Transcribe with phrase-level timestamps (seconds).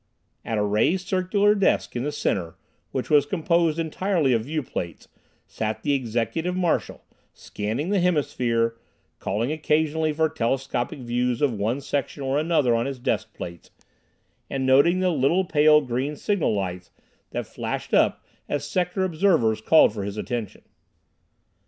[0.43, 2.55] At a raised circular desk in the center,
[2.91, 5.07] which was composed entirely of viewplates,
[5.45, 8.77] sat the Executive Marshal, scanning the hemisphere,
[9.19, 13.69] calling occasionally for telescopic views of one section or another on his desk plates,
[14.49, 16.89] and noting the little pale green signal lights
[17.29, 20.63] that flashed up as Sector Observers called for his attention.